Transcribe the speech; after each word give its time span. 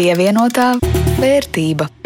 Pievienotā 0.00 0.78
vērtība. 1.20 1.99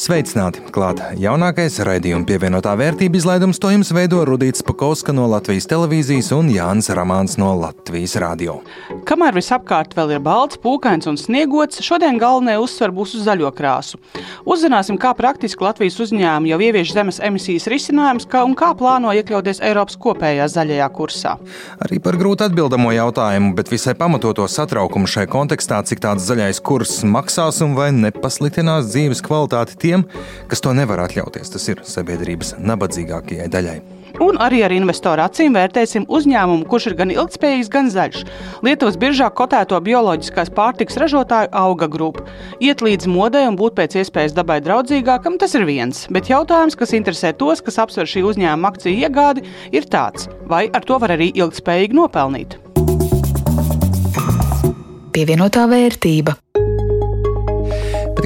Sveicināti! 0.00 0.62
Klāt 0.72 1.02
jaunākais 1.20 1.74
raidījuma 1.84 2.24
pievienotā 2.24 2.72
vērtība 2.80 3.18
izlaidums 3.18 3.58
to 3.60 3.68
jums 3.68 3.90
veido 3.92 4.22
Rudīts 4.24 4.64
Pakauska 4.64 5.12
no 5.12 5.26
Latvijas 5.28 5.66
televīzijas 5.68 6.30
un 6.32 6.48
Jānis 6.48 6.88
Ramāns 6.96 7.34
no 7.36 7.50
Latvijas 7.58 8.14
radio. 8.22 8.54
Kamēr 9.04 9.36
visapkārt 9.36 9.92
vēl 9.98 10.14
ir 10.14 10.22
balts, 10.24 10.56
pūkains 10.62 11.04
un 11.10 11.18
sniegots, 11.20 11.82
šodien 11.84 12.16
galvenā 12.22 12.54
uzsver 12.62 12.94
būs 12.96 13.12
uz 13.18 13.26
zaļo 13.26 13.50
krāsu. 13.58 14.00
Uzzināsim, 14.48 14.96
kā 14.96 15.10
praktiski 15.18 15.66
Latvijas 15.66 16.00
uzņēmumi 16.00 16.54
jau 16.54 16.60
ievieš 16.64 16.94
zemes 16.96 17.20
emisijas 17.20 17.68
risinājumus 17.68 18.24
un 18.40 18.56
kā 18.56 18.72
plāno 18.80 19.12
iekļauties 19.20 19.60
Eiropas 19.68 20.00
kopējā 20.00 20.48
zaļajā 20.48 20.88
kursā. 20.96 21.36
Arī 21.84 22.00
par 22.00 22.16
grūti 22.16 22.48
atbildamo 22.48 22.94
jautājumu, 22.96 23.52
bet 23.58 23.68
visai 23.68 23.92
pamatoto 24.00 24.48
satraukumu 24.48 25.04
šai 25.04 25.28
kontekstā, 25.28 25.84
cik 25.84 26.00
tāds 26.08 26.24
zaļais 26.24 26.64
kurs 26.64 27.02
maksās 27.04 27.60
un 27.68 27.76
vai 27.76 27.92
nepasliktinās 28.00 28.88
dzīves 28.94 29.20
kvalitāti 29.28 29.76
tiem, 29.90 30.06
kas 30.50 30.62
to 30.62 30.74
nevar 30.76 31.04
atļauties. 31.06 31.54
Tas 31.56 31.72
ir 31.72 31.82
sabiedrības 31.86 32.56
nabadzīgākajai 32.62 33.50
daļai. 33.50 33.80
Un 34.20 34.36
arī 34.42 34.64
ar 34.66 34.72
investoru 34.74 35.22
acīm 35.22 35.54
vērtēsim 35.54 36.04
uzņēmumu, 36.10 36.66
kurš 36.68 36.90
ir 36.90 36.96
gan 36.98 37.12
ilgspējīgs, 37.14 37.70
gan 37.72 37.90
zaļš. 37.92 38.24
Lietuvas 38.66 38.98
biržā 39.00 39.30
kotēto 39.36 39.78
bioloģiskās 39.86 40.50
pārtikas 40.56 40.98
ražotāju 41.00 41.52
auga 41.56 41.88
grupa. 41.90 42.26
Iet 42.60 42.82
līdz 42.84 43.08
modē 43.10 43.46
un 43.48 43.58
būt 43.60 43.78
pēc 43.78 44.00
iespējas 44.02 44.34
dabai 44.36 44.58
draudzīgākam, 44.66 45.38
tas 45.40 45.54
ir 45.56 45.66
viens. 45.68 46.04
Bet 46.12 46.28
jautājums, 46.32 46.76
kas 46.76 46.96
interesē 46.98 47.32
tos, 47.38 47.62
kas 47.64 47.78
apsver 47.80 48.10
šī 48.10 48.24
uzņēmuma 48.32 48.74
akciju 48.74 49.06
iegādi, 49.06 49.46
ir 49.72 49.86
tāds, 49.88 50.28
vai 50.50 50.66
ar 50.74 50.84
to 50.84 50.98
var 51.00 51.14
arī 51.16 51.30
ilgspējīgi 51.38 51.96
nopelnīt. 52.02 52.58
Pievienotā 55.14 55.64
vērtība. 55.70 56.36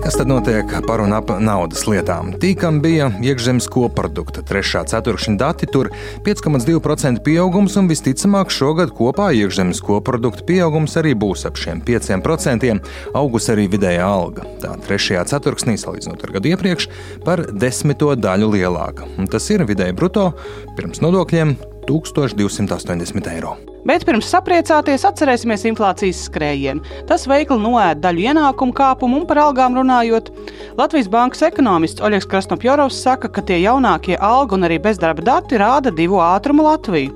Kas 0.02 0.16
tad 0.18 0.28
notiek 0.28 0.68
par 0.86 1.00
un 1.00 1.12
ap 1.16 1.28
naudas 1.40 1.84
lietām? 1.88 2.32
Tīkam 2.40 2.80
bija 2.82 3.06
iekšzemes 3.24 3.68
koprodukta 3.72 4.42
trešā 4.46 4.82
ceturkšņa 4.90 5.34
dati, 5.40 5.68
tur 5.70 5.90
5,2% 6.26 7.22
pieaugums, 7.24 7.76
un 7.80 7.90
visticamāk 7.90 8.52
šogad 8.54 8.94
kopā 8.96 9.30
iekšzemes 9.38 9.82
koprodukta 9.84 10.46
pieaugums 10.48 10.96
arī 11.00 11.14
būs 11.18 11.46
ap 11.48 11.60
šiem 11.60 11.82
5%. 11.86 12.72
Augus 13.16 13.50
arī 13.54 13.68
vidējā 13.72 14.06
alga. 14.06 14.46
Tā 14.62 14.74
trešajā 14.86 15.26
ceturksnī, 15.34 15.76
salīdzinot 15.80 16.24
ar 16.26 16.34
gadu 16.38 16.54
iepriekš, 16.54 16.88
par 17.26 17.46
desmito 17.52 18.14
daļu 18.14 18.50
lielāka. 18.56 19.10
Un 19.18 19.30
tas 19.30 19.50
ir 19.54 19.66
vidēji 19.68 19.96
bruto 19.98 20.32
pirms 20.78 21.04
nodokļiem 21.04 21.56
1280 21.88 23.32
eiro. 23.36 23.56
Bet 23.84 24.06
pirms 24.08 24.30
sapriecāties, 24.32 25.02
atcerēsimies 25.04 25.66
inflācijas 25.68 26.22
skrējienu. 26.30 26.80
Tas 27.08 27.26
veikli 27.28 27.58
noēd 27.60 28.00
daļu 28.00 28.22
ienākumu 28.30 28.72
kāpumu 28.76 29.18
un 29.20 29.26
par 29.28 29.42
algām 29.42 29.76
runājot. 29.76 30.30
Latvijas 30.78 31.10
bankas 31.12 31.44
ekonomists 31.44 32.00
Oļegs 32.00 32.24
Krasnopjorovs 32.30 33.02
saka, 33.04 33.28
ka 33.28 33.44
tie 33.44 33.58
jaunākie 33.60 34.16
algu 34.16 34.56
un 34.56 34.64
arī 34.64 34.78
bezdarba 34.80 35.26
dati 35.26 35.60
rāda 35.60 35.92
divu 35.92 36.16
ātrumu 36.24 36.64
Latviju. 36.64 37.12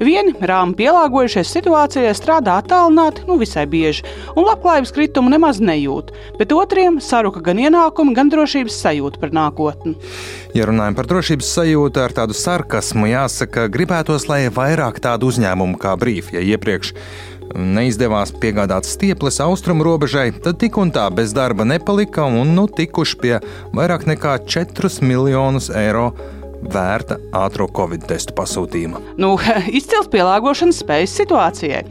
Vieni 0.00 0.34
rāmi 0.36 0.76
pielāgojušies 0.76 1.54
situācijai 1.56 2.12
strādā 2.16 2.58
attālināti, 2.60 3.24
nu 3.28 3.38
visai 3.40 3.64
bieži, 3.68 4.04
un 4.36 4.44
labklājības 4.48 4.92
kritumu 4.96 5.32
nemaz 5.32 5.60
nejūt, 5.64 6.12
bet 6.36 6.52
otriem 6.56 7.00
saruka 7.04 7.40
gan 7.44 7.60
ienākumi, 7.60 8.14
gan 8.16 8.32
drošības 8.32 8.76
sajūta 8.84 9.20
par 9.20 9.32
nākotni. 9.36 9.96
Ja 10.56 10.68
runājam 10.68 10.96
par 10.96 11.08
drošības 11.08 11.52
sajūtu 11.56 12.04
ar 12.04 12.16
tādu 12.16 12.36
sarkasmu, 12.36 13.08
jāsaka, 13.10 13.68
gribētos, 13.72 14.28
lai 14.30 14.42
vairāk 14.52 15.00
tādu 15.04 15.28
uzņēmumu 15.32 15.80
kā 15.80 15.92
brīvība 15.96 16.09
brīvi, 16.10 16.38
ja 16.38 16.42
iepriekš 16.54 16.94
neizdevās 17.50 18.30
piegādāt 18.42 18.86
stieples 18.86 19.40
austrumu 19.42 19.86
robežai, 19.86 20.30
tad 20.32 20.60
tik 20.62 20.78
un 20.78 20.92
tā 20.94 21.08
bez 21.14 21.34
darba 21.34 21.66
nepalika 21.66 22.26
un 22.26 22.54
nu 22.54 22.68
tikuši 22.70 23.16
pie 23.22 23.38
vairāk 23.74 24.06
nekā 24.06 24.38
4 24.46 25.02
miljonus 25.02 25.70
eiro 25.74 26.12
vērta 26.60 27.16
ātrā 27.34 27.66
covid 27.72 28.04
testu 28.08 28.34
pasūtījuma. 28.36 29.00
Nu, 29.20 29.32
izcils 29.78 30.10
pielāgošanas 30.12 30.82
spējas 30.84 31.14
situācijai. 31.22 31.82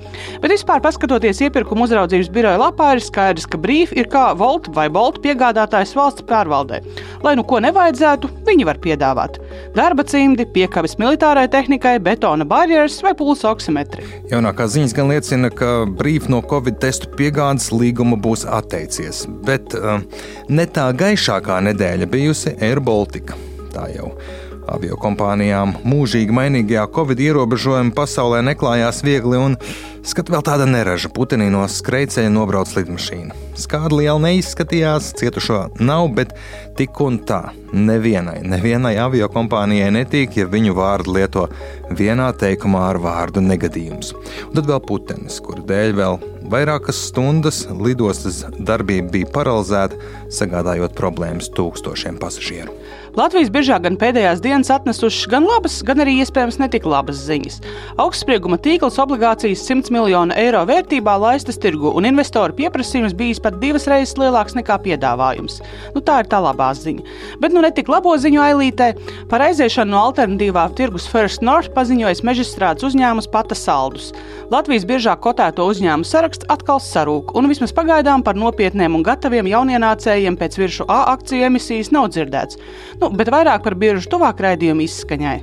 Bet 0.44 0.54
vispār, 0.54 0.82
paskatoties 0.86 1.42
iepirkuma 1.48 1.88
uzraudzības 1.88 2.30
biroja 2.34 2.62
lapā, 2.62 2.94
ir 2.96 3.04
skaidrs, 3.04 3.48
ka 3.50 3.60
brīvs 3.62 3.96
ir 3.98 4.10
kā 4.12 4.30
Volt 4.40 4.70
vai 4.76 4.88
Bolt 4.94 5.20
piegādātājs 5.26 5.96
valsts 5.98 6.26
pārvaldē. 6.30 6.84
Lai 7.24 7.36
nu 7.36 7.44
ko 7.48 7.60
nevajadzētu, 7.64 8.30
viņi 8.48 8.68
var 8.68 8.80
piedāvāt 8.84 9.40
darba 9.76 10.06
cimdi, 10.08 10.46
piekabes 10.48 10.96
militārai 11.02 11.48
tehnikai, 11.52 11.98
betona 12.04 12.48
barjeras 12.48 13.00
vai 13.04 13.14
pulsa 13.18 13.52
oksimetri. 13.52 14.06
Jaunākās 14.32 14.74
ziņas 14.76 14.96
gan 14.96 15.12
liecina, 15.12 15.52
ka 15.52 15.72
brīvs 16.00 16.30
no 16.32 16.42
covid 16.42 16.80
testu 16.84 17.12
piegādes 17.20 17.70
līguma 17.76 18.20
būs 18.20 18.46
atteicies, 18.48 19.26
bet 19.48 19.76
uh, 19.78 20.00
ne 20.50 20.68
tā 20.68 20.90
gaišākā 20.96 21.60
nedēļa 21.70 22.10
bijusi 22.10 22.56
Air 22.64 22.84
Baltica. 22.84 23.38
Tā 23.70 23.90
jau 23.94 24.14
Avio 24.14 24.49
kompānijām 25.02 25.76
mūžīgi 25.88 26.36
mainīgajā 26.36 26.86
Covid 26.96 27.20
ierobežojuma 27.24 27.96
pasaulē 27.98 28.42
neklājās 28.46 29.02
viegli, 29.06 29.38
un 29.38 29.58
skat 30.06 30.30
vēl 30.30 30.44
tāda 30.46 30.68
neraža 30.70 31.10
putenī 31.14 31.50
no 31.54 31.66
skrejceļa 31.68 32.30
nobrauc 32.34 32.72
lidmašīna. 32.78 33.36
Skāda 33.60 33.98
liela 33.98 34.20
neizskatījās, 34.24 35.14
cietušo 35.20 35.66
nav, 35.80 36.08
bet 36.16 36.36
tik 36.80 37.00
un 37.04 37.20
tā 37.28 37.50
nevienai, 37.74 38.40
nevienai 38.48 38.96
avio 39.02 39.28
kompānijai 39.32 39.92
netīk, 39.94 40.38
ja 40.40 40.48
viņu 40.50 40.76
vārdu 40.78 41.16
lieto 41.18 41.48
vienā 41.90 42.30
teikumā 42.40 42.86
ar 42.94 43.02
vārdu 43.04 43.44
negadījums. 43.44 44.14
Un 44.48 44.56
tad 44.56 44.70
vēl 44.70 44.82
putenis, 44.88 45.42
kur 45.44 45.60
dēļ 45.68 45.96
vēl 46.00 46.20
vairākas 46.50 47.04
stundas 47.10 47.66
lidostas 47.70 48.42
darbība 48.58 49.14
bija 49.18 49.34
paralizēta, 49.34 50.00
sagādājot 50.34 50.96
problēmas 50.98 51.52
tūkstošiem 51.58 52.18
pasažieru. 52.22 52.74
Latvijas 53.18 53.50
biržā 53.50 53.80
gan 53.82 53.96
pēdējās 53.98 54.42
dienas 54.44 54.70
atnesušas 54.74 55.26
gan 55.32 55.48
labas, 55.50 55.80
gan 55.86 56.02
arī 56.04 56.20
iespējams 56.22 56.60
netik 56.62 56.86
labas 56.86 57.24
ziņas. 57.26 57.58
Augstsprieguma 58.02 58.60
tīkls 58.62 59.00
obligācijas 59.02 59.64
100 59.66 59.90
miljonu 59.94 60.36
eiro 60.38 60.62
vērtībā 60.70 61.16
laistas 61.18 61.58
tirgu, 61.62 61.90
un 61.98 62.06
investoru 62.06 62.54
pieprasījums 62.60 63.16
bijis 63.18 63.42
pat 63.42 63.58
divas 63.64 63.88
reizes 63.90 64.14
lielāks 64.20 64.58
nekā 64.58 64.78
piedāvājums. 64.86 65.58
Nu, 65.96 66.04
tā 66.06 66.20
ir 66.22 66.30
tā 66.30 66.42
labā 66.44 66.70
ziņa. 66.78 67.06
Bet 67.42 67.56
nu 67.56 67.64
netik 67.66 67.90
labo 67.90 68.14
ziņu 68.14 68.44
ailītē 68.46 68.92
par 69.32 69.48
aiziešanu 69.48 69.96
no 69.96 70.04
alternatīvā 70.12 70.68
tirgus 70.78 71.10
First 71.10 71.42
North 71.46 71.74
paziņojas 71.74 72.22
mežstrādes 72.28 72.86
uzņēmums 72.92 73.30
Pata 73.34 73.58
Saldus. 73.58 74.12
Latvijas 74.54 74.86
biržā 74.90 75.14
kotēto 75.22 75.66
uzņēmumu 75.70 76.08
saraksts 76.08 76.48
atkal 76.50 76.80
sarūk, 76.82 77.36
un 77.38 77.50
vismaz 77.50 77.74
pagaidām 77.76 78.24
par 78.26 78.38
nopietniem 78.40 78.96
un 78.98 79.06
gataviem 79.06 79.50
jaunienācējiem 79.50 80.38
pēc 80.40 80.58
viršu 80.62 80.88
A 80.90 81.04
akciju 81.14 81.46
emisijas 81.50 81.92
nav 81.94 82.10
dzirdēts. 82.14 82.58
Nu, 83.02 83.09
bet 83.16 83.32
vairāk 83.34 83.64
par 83.66 83.78
biežu 83.80 84.10
tuvāk 84.12 84.44
raidījumu 84.46 84.86
izskaņai. 84.86 85.40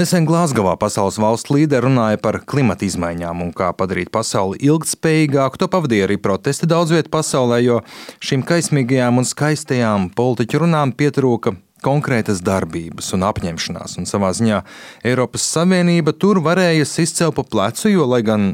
Nesen 0.00 0.24
Glāzgovā 0.24 0.78
pasaules 0.80 1.18
valstu 1.20 1.58
līderi 1.58 1.84
runāja 1.84 2.16
par 2.22 2.38
klimata 2.48 2.86
izmaiņām 2.86 3.42
un 3.44 3.50
kā 3.52 3.66
padarīt 3.76 4.08
pasauli 4.14 4.56
ilgspējīgāku. 4.64 5.60
To 5.60 5.68
pavadīja 5.68 6.06
arī 6.06 6.16
protesti 6.22 6.68
daudz 6.70 6.94
vietā 6.94 7.10
pasaulē, 7.12 7.58
jo 7.60 7.80
šīm 8.24 8.46
kaismīgajām 8.48 9.20
un 9.20 9.28
skaistajām 9.28 10.08
politiķu 10.16 10.62
runām 10.62 10.94
pietrūka 10.96 11.52
konkrētas 11.84 12.40
darbības 12.44 13.12
un 13.16 13.26
apņemšanās. 13.28 13.98
Un 14.00 14.08
savā 14.08 14.32
ziņā 14.36 14.62
Eiropas 15.10 15.44
Savienība 15.52 16.14
tur 16.16 16.40
varēja 16.44 16.86
izcelt 16.86 17.36
pa 17.36 17.44
plecu, 17.44 17.90
jo, 17.92 18.08
lai 18.08 18.22
gan 18.24 18.50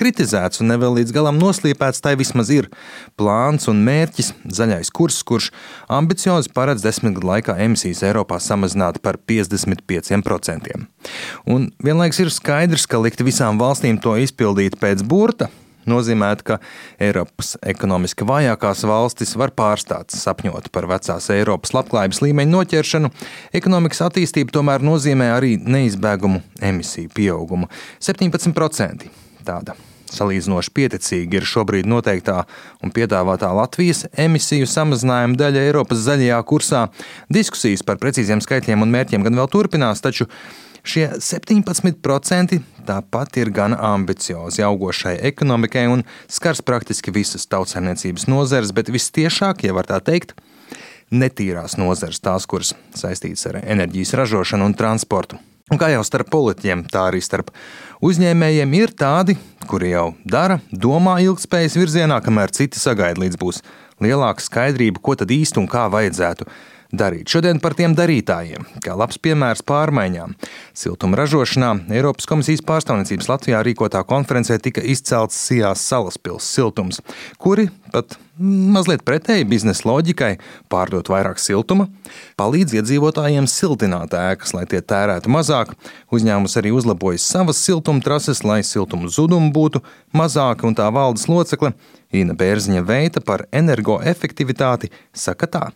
kritizēts 0.00 0.62
un 0.62 0.72
nevēl 0.72 0.96
līdz 1.00 1.14
galam 1.14 1.38
noslīpēts, 1.40 2.02
tai 2.04 2.16
vismaz 2.20 2.50
ir 2.54 2.70
plāns 3.20 3.68
un 3.70 3.84
mērķis- 3.86 4.32
zaļais 4.58 4.90
kurs, 4.96 5.22
kurš 5.22 5.50
ambiciozi 5.88 6.52
paredz 6.56 6.82
desmit 6.82 7.14
gadu 7.18 7.28
laikā 7.28 7.58
emisijas 7.58 8.02
Eiropā 8.08 8.40
samazināt 8.40 9.02
par 9.02 9.18
55%. 9.18 10.86
Un 11.46 11.70
vienlaikus 11.82 12.20
ir 12.20 12.30
skaidrs, 12.30 12.86
ka 12.86 12.98
likt 12.98 13.20
visām 13.20 13.58
valstīm 13.58 14.00
to 14.00 14.16
izpildīt 14.16 14.80
pēc 14.80 15.02
burta 15.06 15.50
nozīmētu, 15.90 16.46
ka 16.46 16.58
Eiropas 17.00 17.54
ekonomiski 17.66 18.26
vājākās 18.28 18.84
valstis 18.88 19.36
var 19.40 19.52
pārstāt 19.56 20.14
sapņot 20.14 20.70
par 20.74 20.88
vecās 20.90 21.30
Eiropas 21.34 21.74
labklājības 21.76 22.22
līmeņa 22.26 22.54
noķeršanu. 22.54 23.12
Ekonomikas 23.60 24.04
attīstība 24.08 24.54
tomēr 24.60 24.84
nozīmē 24.84 25.32
arī 25.36 25.56
neizbēgumu 25.60 26.42
emisiju 26.60 27.12
pieaugumu- 27.16 27.70
17% 28.08 29.08
tāda 29.44 29.76
salīdzinoši 30.14 30.72
pieticīga 30.76 31.40
ir 31.40 31.48
šobrīd 31.48 31.88
noteiktā 31.90 32.44
un 32.84 32.94
piedāvātā 32.94 33.50
Latvijas 33.56 34.06
emisiju 34.18 34.68
samazinājuma 34.70 35.38
daļa 35.40 35.66
Eiropas 35.68 36.02
zaļajā 36.06 36.40
kursā. 36.50 36.86
Diskusijas 37.32 37.84
par 37.86 38.00
precīziem 38.02 38.42
skaitļiem 38.44 38.84
un 38.84 38.92
mērķiem 38.94 39.26
gan 39.26 39.38
vēl 39.40 39.50
turpinās, 39.52 40.02
taču 40.04 40.28
šie 40.82 41.06
17% 41.20 42.60
tāpat 42.88 43.40
ir 43.42 43.52
gan 43.54 43.76
ambiciozi 43.76 44.64
augošai 44.66 45.16
ekonomikai 45.30 45.86
un 45.92 46.06
skars 46.30 46.62
praktiski 46.64 47.14
visas 47.14 47.46
tautsēmniecības 47.52 48.26
nozares, 48.30 48.72
bet 48.76 48.92
vistiešāk, 48.92 49.66
ja 49.68 49.76
var 49.76 49.90
tā 49.90 50.00
teikt, 50.04 50.34
netīrās 51.10 51.76
nozares, 51.80 52.22
tās, 52.22 52.46
kuras 52.50 52.74
saistītas 52.96 53.46
ar 53.50 53.62
enerģijas 53.64 54.16
ražošanu 54.22 54.70
un 54.70 54.76
transportu. 54.78 55.40
Un 55.70 55.78
kā 55.78 55.86
jau 55.92 56.02
starp 56.02 56.32
politiķiem, 56.32 56.82
tā 56.90 57.04
arī 57.12 57.20
starp 57.22 57.52
uzņēmējiem 58.02 58.72
ir 58.74 58.90
tādi, 58.98 59.36
kuri 59.70 59.92
jau 59.92 60.08
dara, 60.26 60.58
domā 60.72 61.20
ilgspējas 61.22 61.76
virzienā, 61.78 62.16
kamēr 62.24 62.50
citi 62.56 62.80
sagaida, 62.80 63.22
līdz 63.22 63.38
būs 63.38 63.62
lielāka 64.02 64.42
skaidrība, 64.42 64.98
ko 64.98 65.14
tad 65.20 65.30
īsti 65.30 65.62
un 65.62 65.68
kā 65.70 65.84
vajadzētu 65.92 66.48
darīt. 66.90 67.30
Šodien 67.30 67.60
par 67.62 67.76
tiem 67.78 67.94
darītājiem, 67.94 68.66
kā 68.82 68.96
labs 68.98 69.20
piemērs 69.22 69.62
pārmaiņām. 69.62 70.34
Siltuma 70.76 71.18
ražošanā 71.18 71.72
Eiropas 71.90 72.28
komisijas 72.30 72.62
pārstāvniecības 72.66 73.28
Latvijā 73.30 73.60
rīkotā 73.66 74.02
konferencē 74.06 74.58
tika 74.62 74.82
izcelts 74.86 75.38
Sijās 75.48 75.82
salaspils 75.82 76.46
siltums, 76.46 77.00
kuri 77.42 77.68
pat 77.90 78.14
mazliet 78.40 79.02
pretēji 79.04 79.48
biznesa 79.50 79.88
loģikai 79.88 80.30
pārdot 80.72 81.10
vairāk 81.10 81.40
siltuma, 81.42 81.88
palīdz 82.40 82.78
iedzīvotājiem 82.78 83.48
siltināt 83.50 84.14
ēkas, 84.16 84.54
lai 84.56 84.64
tie 84.70 84.80
tērētu 84.80 85.32
mazāk. 85.32 85.74
Uzņēmums 86.14 86.56
arī 86.60 86.72
uzlabojas 86.76 87.26
savas 87.26 87.60
siltuma 87.60 88.04
trases, 88.04 88.44
lai 88.46 88.62
siltuma 88.66 89.10
zudumi 89.10 89.50
būtu 89.54 89.82
mazāki, 90.16 90.68
un 90.70 90.78
tā 90.78 90.86
valdes 90.94 91.26
locekle 91.28 91.74
Ina 92.14 92.34
Bērziņa 92.38 92.86
veita 92.86 93.20
par 93.22 93.46
energoefektivitāti 93.52 94.90
saka 95.12 95.50
tā 95.50 95.66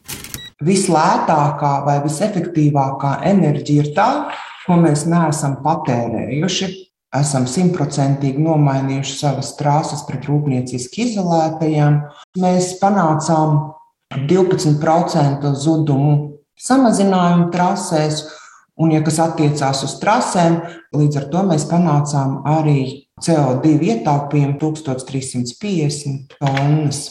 vislētākā 0.64 1.72
vai 1.84 1.98
visefektīvākā 2.04 3.18
enerģija 3.30 3.84
ir 3.84 3.90
tā, 3.96 4.08
ko 4.66 4.78
mēs 4.80 5.06
neesam 5.10 5.58
patērējuši. 5.64 6.70
Esam 7.14 7.44
simtprocentīgi 7.46 8.42
nomainījuši 8.42 9.16
savas 9.20 9.52
krāsas 9.58 10.02
pret 10.08 10.26
rūpnieciski 10.26 11.04
izolētajām. 11.04 12.00
Mēs 12.42 12.72
panācām 12.80 13.60
12% 14.30 15.52
zudumu 15.62 16.14
samazinājumu 16.58 17.52
trasēs, 17.54 18.24
un, 18.74 18.90
ja 18.96 19.02
kas 19.06 19.20
attiecās 19.22 19.84
uz 19.86 19.94
trasēm, 20.02 20.58
līdz 20.96 21.20
ar 21.22 21.30
to 21.30 21.46
mēs 21.46 21.68
panācām 21.70 22.40
arī 22.50 22.80
CO2 23.22 23.76
ietaupījumu 23.92 24.58
1350 24.58 26.34
tonnas. 26.34 27.06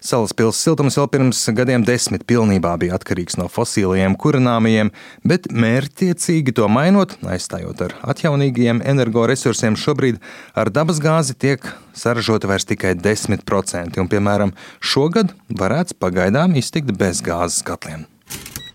Salaspils 0.00 0.56
siltums 0.56 0.96
vēl 0.96 1.08
pirms 1.12 1.42
gadiem 1.52 1.82
desmit 1.84 2.22
pilnībā 2.28 2.70
bija 2.80 2.94
atkarīgs 2.96 3.36
no 3.36 3.50
fosiliem 3.52 4.14
kurināmajiem, 4.16 4.88
bet 5.28 5.50
mērķtiecīgi 5.52 6.54
to 6.56 6.68
mainot, 6.72 7.18
aizstājot 7.20 7.82
ar 7.84 7.94
atjaunīgiem 8.14 8.80
energoresursiem, 8.80 9.76
šobrīd 9.76 10.16
ar 10.56 10.72
dabasgāzi 10.72 11.36
tiek 11.36 11.68
saražota 11.92 12.48
vairs 12.48 12.64
tikai 12.70 12.94
10%, 12.96 14.00
un, 14.00 14.08
piemēram, 14.08 14.54
šogad 14.80 15.36
varētu 15.60 15.98
pagaidām 16.00 16.56
iztikt 16.56 16.96
bez 16.96 17.20
gāzes 17.20 17.60
katliem. 17.68 18.08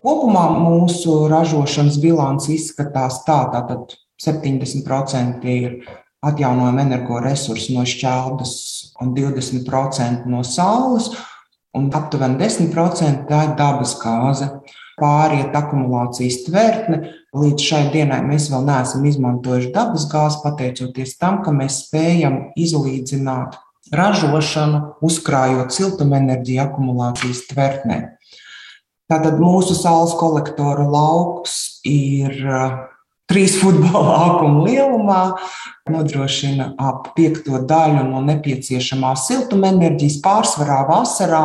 Kopumā 0.06 0.45
mūsu 0.62 1.24
ražošanas 1.31 1.98
bilants 2.06 2.51
izskatās 2.54 3.24
tā, 3.25 3.42
tātad 3.50 3.98
70% 4.22 5.50
ir 5.50 5.80
atjaunojama 6.25 6.83
energoresursi 6.86 7.75
no 7.75 7.86
šķeldas 7.88 8.56
un 9.04 9.13
20% 9.16 10.25
no 10.31 10.44
saules, 10.48 11.12
un 11.75 11.89
aptuveni 11.94 12.39
10% 12.39 13.27
tā 13.30 13.44
ir 13.50 13.54
dabas 13.60 13.95
gāze. 14.01 14.50
Pāriet 14.95 15.51
akumulācijas 15.51 16.45
tvertne. 16.45 17.01
Līdz 17.36 17.63
šai 17.68 17.81
dienai 17.92 18.22
mēs 18.24 18.48
vēl 18.48 18.63
neesam 18.63 19.04
izmantojuši 19.04 19.74
dabas 19.75 20.06
gāzi, 20.07 20.39
pateicoties 20.45 21.18
tam, 21.19 21.42
ka 21.44 21.51
mēs 21.51 21.81
spējam 21.83 22.38
izlīdzināt 22.56 23.57
ražošanu, 23.92 24.81
uzkrājot 25.04 25.75
siltumenerģiju 25.75 26.63
akumulācijas 26.63 27.44
tvertnē. 27.51 28.00
Tātad 29.12 29.36
mūsu 29.38 29.75
saules 29.77 30.16
kolektora 30.18 30.88
lauks 30.89 31.81
ir 31.86 32.39
trīs 33.30 33.57
futbola 33.62 34.18
laukuma 34.19 34.66
lielumā, 34.68 35.22
nodrošina 35.92 36.72
ap 36.81 37.12
piekto 37.18 37.62
daļu 37.69 38.07
no 38.10 38.24
nepieciešamās 38.25 39.27
siltumenerģijas, 39.30 40.19
pārsvarā 40.25 40.81
vasarā. 40.89 41.44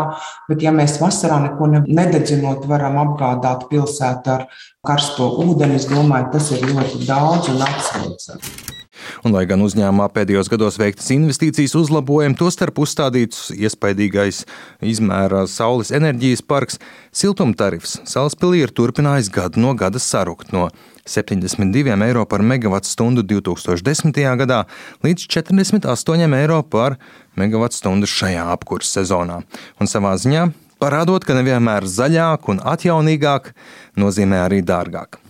Bet, 0.49 0.65
ja 0.65 0.73
mēs 0.75 0.99
vasarā 1.03 1.43
neko 1.49 1.71
nededzinot, 1.77 2.67
varam 2.71 2.99
apgādāt 3.05 3.69
pilsētu 3.73 4.37
ar 4.39 4.49
karsto 4.87 5.29
ūdeni, 5.45 5.81
es 5.81 5.89
domāju, 5.91 6.33
tas 6.37 6.53
ir 6.57 6.67
ļoti 6.71 7.05
daudz 7.09 7.53
un 7.53 7.65
atsveicami. 7.69 8.77
Un, 9.25 9.33
lai 9.35 9.47
gan 9.49 9.63
uzņēmumā 9.65 10.09
pēdējos 10.15 10.51
gados 10.53 10.79
veiktas 10.81 11.11
investīcijas 11.15 11.75
uzlabojumi, 11.79 12.37
tostarp 12.39 12.81
uzstādīts 12.85 13.49
iespaidīgais 13.57 14.45
izmērā 14.93 15.47
saules 15.51 15.93
enerģijas 15.97 16.45
parks, 16.45 16.81
siltumtarifs 17.13 17.99
Salaspilī 18.09 18.65
ir 18.65 18.75
turpinājis 18.77 19.33
gadu 19.33 19.63
no 19.65 19.75
gada 19.79 20.03
sarukt 20.03 20.55
no 20.57 20.69
72 21.07 21.97
eiro 22.07 22.25
par 22.27 22.43
megawatu 22.43 22.89
stundu 22.89 23.23
2010. 23.23 24.13
gadā 24.41 24.65
līdz 25.05 25.27
48 25.31 26.37
eiro 26.41 26.63
par 26.63 26.99
megawatu 27.37 27.77
stundu 27.77 28.11
šajā 28.11 28.51
apkurses 28.53 28.93
sezonā. 28.99 29.41
Un 29.81 29.91
savā 29.91 30.17
ziņā 30.21 30.51
parādot, 30.81 31.25
ka 31.25 31.37
nevienmēr 31.39 31.89
zaļāk 31.89 32.53
un 32.53 32.63
atjaunīgāk 32.65 33.53
nozīmē 34.01 34.45
arī 34.47 34.63
dārgāk. 34.65 35.21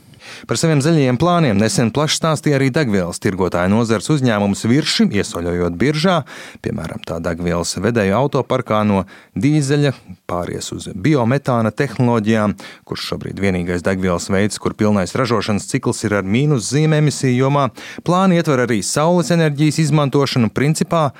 Par 0.48 0.58
saviem 0.60 0.82
zaļajiem 0.84 1.18
plāniem 1.20 1.58
nesen 1.60 1.90
plaši 1.94 2.18
stāstīja 2.20 2.58
arī 2.58 2.70
degvielas 2.74 3.20
tirgotāja 3.22 3.70
nozars 3.72 4.10
uzņēmums 4.12 4.64
Virši, 4.70 5.08
iesaļojot 5.20 5.76
biržā, 5.80 6.20
piemēram, 6.64 7.02
tā 7.06 7.18
degvielas 7.24 7.76
vedēju 7.80 8.16
autoparkā 8.18 8.82
no 8.88 9.04
dīzeļa 9.38 9.94
pāries 10.30 10.70
uz 10.76 10.88
biometāna 10.94 11.72
tehnoloģijām, 11.74 12.56
kurš 12.88 13.10
šobrīd 13.12 13.42
vienīgais 13.42 13.84
degvielas 13.86 14.30
veids, 14.32 14.60
kur 14.62 14.76
pilnais 14.78 15.16
ražošanas 15.18 15.68
cikls 15.70 16.04
ir 16.08 16.18
ar 16.20 16.26
mīnus 16.26 16.70
zīmē 16.72 17.00
emisiju 17.02 17.46
jomā. 17.46 17.68
Plāni 18.06 18.40
ietver 18.40 18.64
arī 18.66 18.80
saules 18.86 19.32
enerģijas 19.34 19.82
izmantošanu 19.86 20.52
principā 20.54 21.10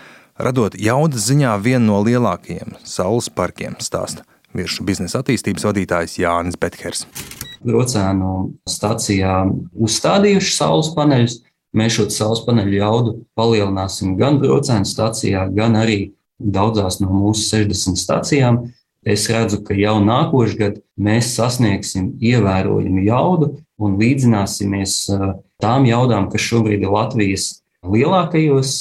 radot 0.41 0.76
jaudas 0.79 1.29
ziņā 1.29 1.56
vienu 1.62 1.93
no 1.93 2.00
lielākajiem 2.06 2.76
saules 2.85 3.31
parkiem, 3.32 3.76
stāsta 3.82 4.26
virsmu 4.56 4.88
biznesa 4.88 5.23
attīstības 5.23 5.69
vadītājs 5.70 6.19
Jānis 6.23 6.58
Bethers. 6.61 7.06
Grocēnu 7.66 8.34
stācijā 8.68 9.44
uzstādījuši 9.76 10.54
saules 10.54 10.92
paneļus. 10.96 11.40
Mēs 11.76 11.94
šo 11.94 12.08
saules 12.10 12.40
paneļu 12.46 12.78
jaudu 12.80 13.12
palielināsim 13.38 14.16
gan 14.18 14.40
brocēnu 14.42 14.88
stācijā, 14.88 15.44
gan 15.54 15.76
arī 15.78 16.14
daudzās 16.40 16.98
no 17.02 17.12
mūsu 17.12 17.44
60 17.52 18.00
stācijām. 18.00 18.62
Es 19.06 19.28
redzu, 19.32 19.62
ka 19.64 19.76
jau 19.76 19.96
nākošais 20.04 20.56
gads 20.58 20.82
mēs 21.00 21.30
sasniegsim 21.36 22.14
ievērojumu 22.20 23.04
jaudu 23.06 23.52
un 23.80 23.96
līdzināsimies 24.00 24.96
tām 25.61 25.87
jaudām, 25.88 26.28
kas 26.32 26.44
šobrīd 26.44 26.85
ir 26.85 26.92
Latvijas 26.92 27.61
lielākajos 27.87 28.75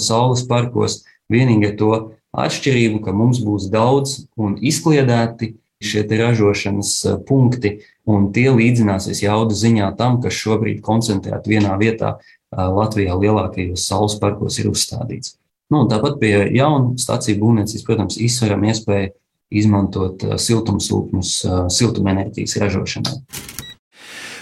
saules 0.00 0.46
parkos. 0.48 1.02
Vienīgi 1.28 1.74
to 1.76 1.92
atšķirību, 2.36 3.02
ka 3.04 3.12
mums 3.16 3.40
būs 3.44 3.68
daudz 3.72 4.22
un 4.40 4.56
izkliedēti 4.60 5.54
šie 5.84 6.04
ražošanas 6.10 6.92
eh, 7.06 7.18
punkti, 7.28 7.78
un 8.08 8.30
tie 8.32 8.48
līdzināsies 8.54 9.22
jaudu 9.24 9.56
ziņā 9.56 9.90
tam, 9.98 10.18
kas 10.24 10.36
šobrīd 10.38 10.80
koncentrēti 10.84 11.54
vienā 11.56 11.76
vietā 11.80 12.16
Latvijā 12.52 13.16
lielākajos 13.18 13.84
saules 13.84 14.16
parkos 14.20 14.56
ir 14.62 14.70
uzstādīts. 14.70 15.36
Nu, 15.68 15.84
tāpat 15.90 16.16
pie 16.22 16.32
jaunu 16.56 16.96
stāciju 17.00 17.42
būvniecības, 17.42 17.84
protams, 17.84 18.16
izsveram 18.24 18.64
iespēju 18.70 19.12
izmantot 19.60 20.24
siltumsūkņus 20.40 21.34
siltumenerģijas 21.76 22.56
ražošanai. 22.64 23.16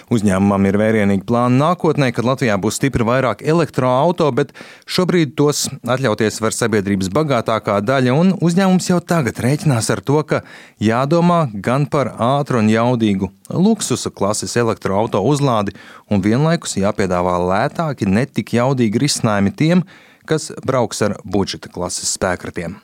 Uzņēmumam 0.07 0.69
ir 0.69 0.77
vērienīgi 0.79 1.25
plāni 1.27 1.59
nākotnē, 1.59 2.13
kad 2.15 2.27
Latvijā 2.29 2.55
būs 2.63 2.77
stipri 2.79 3.03
vairāk 3.07 3.41
elektroautorātu, 3.43 4.35
bet 4.39 4.53
šobrīd 4.87 5.33
tos 5.39 5.65
atļauties 5.83 6.39
var 6.45 6.55
sabiedrības 6.55 7.11
bagātākā 7.11 7.81
daļa, 7.83 8.15
un 8.15 8.31
uzņēmums 8.39 8.87
jau 8.93 9.01
tagad 9.03 9.41
rēķinās 9.43 9.91
ar 9.91 10.05
to, 10.07 10.21
ka 10.23 10.45
jādomā 10.79 11.41
gan 11.51 11.89
par 11.91 12.13
ātru 12.23 12.63
un 12.63 12.71
jaudīgu 12.71 13.33
luksusa 13.51 14.13
klases 14.15 14.55
elektroautorātu 14.55 15.27
uzlādi, 15.27 15.75
un 16.07 16.23
vienlaikus 16.23 16.79
jāpiedāvā 16.79 17.35
lētāki, 17.43 18.07
netik 18.07 18.55
jaudīgi 18.55 19.03
risinājumi 19.03 19.55
tiem, 19.59 19.83
kas 20.27 20.53
brauks 20.67 21.03
ar 21.03 21.19
budžeta 21.27 21.73
klases 21.73 22.15
spēkratiem. 22.15 22.79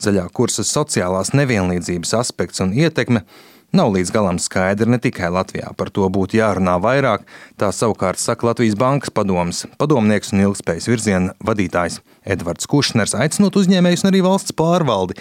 Zaļā 0.00 0.24
kursa 0.32 0.64
sociālās 0.64 1.34
nevienlīdzības 1.36 2.14
aspekts 2.22 2.62
un 2.64 2.72
ietekme 2.72 3.24
Nav 3.68 3.90
līdz 3.92 4.08
galam 4.14 4.38
skaidra 4.40 4.88
ne 4.88 4.96
tikai 4.96 5.28
Latvijā, 5.28 5.74
par 5.76 5.90
to 5.92 6.06
būtu 6.08 6.38
jārunā 6.38 6.78
vairāk. 6.80 7.26
Tā 7.60 7.68
savukārt 7.68 8.16
saka 8.16 8.48
Latvijas 8.48 8.78
Bankas 8.80 9.12
padoms, 9.12 9.66
padomnieks 9.76 10.32
un 10.32 10.40
ilgspējas 10.46 10.88
virziena 10.88 11.34
vadītājs 11.44 11.98
Edvards 12.24 12.64
Kušners, 12.64 13.12
aicinot 13.12 13.60
uzņēmējus 13.60 14.06
un 14.06 14.10
arī 14.10 14.24
valsts 14.24 14.56
pārvaldi 14.56 15.18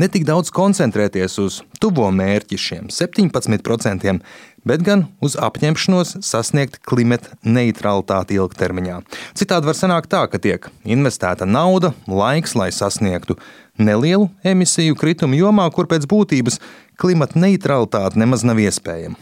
ne 0.00 0.08
tik 0.08 0.24
daudz 0.24 0.48
koncentrēties 0.48 1.36
uz 1.44 1.60
tuvo 1.76 2.08
mērķi 2.08 2.56
šiem 2.56 2.88
17%, 2.88 4.16
bet 4.64 4.84
gan 4.84 5.06
uz 5.20 5.36
apņemšanos 5.36 6.22
sasniegt 6.24 6.80
klimata 6.88 7.36
neutralitāti 7.44 8.40
ilgtermiņā. 8.40 9.02
Citādi 9.36 9.68
var 9.68 9.76
sanākt 9.76 10.08
tā, 10.12 10.24
ka 10.24 10.40
tiek 10.40 10.72
investēta 10.88 11.44
nauda, 11.44 11.92
laiks, 12.08 12.56
lai 12.56 12.72
sasniegtu 12.72 13.36
nelielu 13.80 14.28
emisiju 14.44 14.96
kritumu 15.00 15.38
jomā, 15.38 15.66
kur 15.72 15.88
pēc 15.90 16.06
būtības 16.08 16.60
klimata 17.00 17.40
neutralitāte 17.40 18.20
nemaz 18.20 18.44
nav 18.46 18.60
iespējama. 18.60 19.18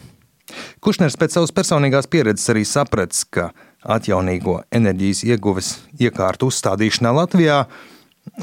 Kušners 0.83 1.17
pēc 1.19 1.35
savas 1.35 1.53
personīgās 1.55 2.09
pieredzes 2.09 2.49
arī 2.51 2.63
sapratis, 2.65 3.23
ka 3.23 3.49
atjaunīgo 3.83 4.59
enerģijas 4.75 5.23
ieguves 5.27 5.73
iekārtu 6.01 6.49
uzstādīšanā 6.49 7.13
Latvijā 7.15 7.63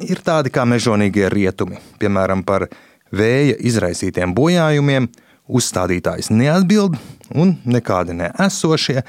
ir 0.06 0.22
tādi 0.24 0.52
kā 0.54 0.66
mežonīgie 0.68 1.28
rietumi, 1.32 1.80
piemēram, 2.00 2.44
par 2.46 2.68
vēja 3.14 3.56
izraisītiem 3.70 4.34
bojājumiem. 4.36 5.10
Uzstādītājs 5.46 6.32
neatbild, 6.34 6.96
un 7.38 7.52
nekādi 7.70 8.16
neesošie, 8.18 9.04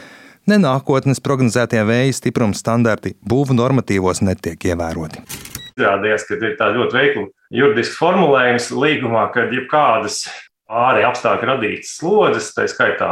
ne 0.46 0.60
nākotnes 0.62 1.24
prognozētie 1.26 1.82
vēja 1.82 2.14
stipruma 2.14 2.54
standarti 2.54 3.16
būvu 3.26 3.58
normatīvos 3.58 4.22
netiek 4.22 4.70
ievēroti. 4.70 5.26
Izrādījās, 5.78 6.26
ka 6.26 6.38
ir 6.42 6.56
tāds 6.58 6.78
ļoti 6.80 6.98
veikls 6.98 7.34
juridisks 7.54 7.98
formulējums 8.00 8.72
līgumā, 8.74 9.28
ka 9.34 9.46
jebkādas 9.52 10.24
ārēji 10.68 11.08
apstākļi 11.08 11.50
radītas 11.52 11.92
slodzes, 12.00 12.50
tā 12.56 12.66
skaitā 12.72 13.12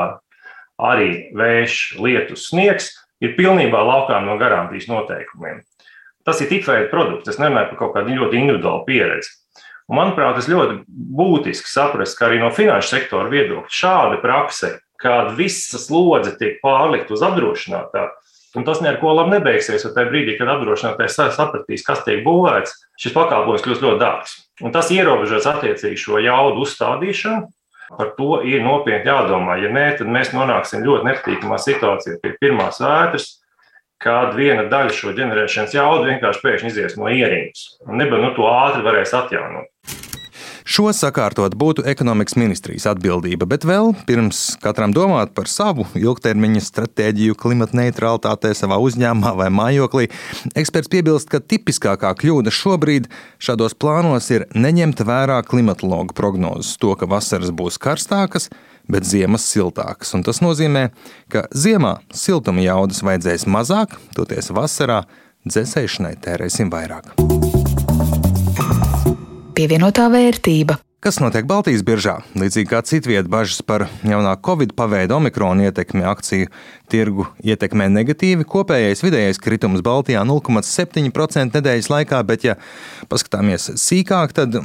arī 0.82 1.30
vējš, 1.38 1.76
lietus, 2.02 2.50
sniegs, 2.50 2.90
ir 3.24 3.36
pilnībā 3.38 3.80
laukām 3.86 4.26
no 4.28 4.40
garantijas 4.42 4.90
noteikumiem. 4.90 5.62
Tas 6.26 6.42
ir 6.42 6.50
tipveida 6.50 6.90
produkts, 6.90 7.30
es 7.30 7.40
nerunāju 7.40 7.72
par 7.72 7.80
kaut 7.84 7.94
kādu 8.00 8.18
ļoti 8.18 8.42
individuālu 8.42 8.82
pieredzi. 8.88 9.30
Un, 9.86 10.00
manuprāt, 10.00 10.40
tas 10.40 10.50
ļoti 10.50 10.80
būtiski 10.90 11.70
saprast, 11.70 12.18
ka 12.18 12.26
arī 12.28 12.42
no 12.42 12.50
finanšu 12.54 12.96
sektora 12.96 13.30
viedokļa 13.30 13.78
šāda 13.80 14.18
prakse, 14.24 14.72
kad 15.02 15.36
visa 15.38 15.78
slodze 15.78 16.34
tiek 16.40 16.58
pārlikt 16.64 17.14
uz 17.14 17.22
apdrošinātāju, 17.26 18.10
un 18.56 18.66
tas 18.68 18.82
neko 18.84 19.14
labi 19.18 19.36
nebeigsies, 19.36 19.84
jo 19.86 19.92
tajā 19.96 20.10
brīdī, 20.12 20.38
kad 20.40 20.52
apdrošinātājs 20.56 21.20
sapratīs, 21.36 21.86
kas 21.86 22.04
tiek 22.08 22.24
būvēts, 22.26 22.74
šis 23.02 23.16
pakalpojums 23.16 23.66
kļūs 23.66 23.84
ļoti 23.84 24.02
dārgs. 24.02 24.36
Un 24.64 24.74
tas 24.76 24.92
ierobežos 24.96 25.48
attiecīgi 25.52 26.00
šo 26.00 26.22
jaudu 26.24 26.64
uzstādīšanu. 26.66 27.50
Par 27.96 28.16
to 28.18 28.40
ir 28.42 28.64
nopietni 28.66 29.12
jādomā. 29.12 29.60
Ja 29.62 29.70
nē, 29.70 29.84
tad 30.00 30.10
mēs 30.10 30.32
nonāksim 30.34 30.82
ļoti 30.82 31.06
nepatīkamā 31.06 31.60
situācijā 31.62 32.18
pie 32.24 32.32
pirmās 32.42 32.80
vētras, 32.82 33.28
kad 34.02 34.34
viena 34.38 34.66
daļa 34.72 34.94
šo 34.96 35.14
ģenerēšanas 35.18 35.76
jaudu 35.76 36.10
vienkārši 36.10 36.42
pēkšņi 36.44 36.72
izies 36.72 36.98
no 37.00 37.12
ierīces 37.14 37.78
un 37.86 38.02
nebūs 38.02 38.24
nu, 38.24 38.32
to 38.38 38.50
ātri 38.50 38.84
varēs 38.86 39.14
atjaunot. 39.18 39.70
Šo 40.66 40.88
sakārtot 40.98 41.54
būtu 41.62 41.84
ekonomikas 41.86 42.34
ministrijas 42.42 42.88
atbildība, 42.90 43.46
bet 43.46 43.68
vēl 43.70 43.92
pirms 44.08 44.56
katram 44.64 44.96
domāt 44.98 45.36
par 45.38 45.46
savu 45.46 45.84
ilgtermiņa 45.94 46.64
stratēģiju 46.66 47.36
klimata 47.38 47.78
neutralitātē 47.78 48.50
savā 48.58 48.80
uzņēmumā 48.82 49.36
vai 49.38 49.52
mājoklī, 49.54 50.08
eksperts 50.58 50.90
piebilst, 50.90 51.30
ka 51.30 51.38
tipiskākā 51.38 52.10
kļūda 52.18 52.50
šobrīd 52.50 53.12
šādos 53.38 53.78
plānos 53.78 54.32
ir 54.34 54.48
neņemt 54.58 55.06
vērā 55.06 55.38
klimatologu 55.46 56.18
prognozes, 56.18 56.74
to, 56.82 56.96
ka 56.98 57.06
vasaras 57.14 57.54
būs 57.54 57.78
karstākas, 57.78 58.50
bet 58.90 59.06
ziemas 59.06 59.46
siltākas. 59.46 60.16
Un 60.18 60.26
tas 60.26 60.42
nozīmē, 60.42 60.88
ka 61.30 61.46
ziemā 61.54 62.00
siltuma 62.10 62.66
jaudas 62.66 63.06
vajadzēs 63.06 63.46
mazāk, 63.46 63.94
toties 64.18 64.50
vasarā 64.50 65.04
dzēsēšanai 65.46 66.16
tērēsim 66.26 66.74
vairāk 66.74 67.14
pievienotā 69.56 70.10
vērtība. 70.14 70.80
Kas 71.06 71.20
notiek 71.22 71.46
Baltijas 71.46 71.84
biržā? 71.86 72.16
Līdzīgi 72.34 72.66
kā 72.72 72.80
citvietā 72.82 73.30
bažas 73.30 73.60
par 73.62 73.84
jaunā 74.02 74.32
Covid 74.42 74.72
paveida 74.74 75.14
omikrona 75.20 75.68
ietekmi 75.68 76.02
akciju 76.10 76.48
tirgu 76.90 77.28
ietekmē 77.46 77.86
negatīvi, 77.94 78.48
kopējais 78.50 79.04
vidējais 79.06 79.38
kritums 79.38 79.84
Baltijā 79.86 80.24
0,7% 80.26 81.60
nedēļas 81.60 81.90
laikā, 81.94 82.22
bet, 82.26 82.48
ja 82.48 82.56
paskatāmies 83.12 83.70
sīkāk, 83.84 84.34
tad 84.34 84.58